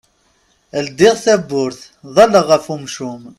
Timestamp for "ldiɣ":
0.85-1.15